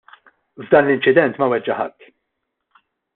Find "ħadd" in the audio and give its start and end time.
1.83-2.09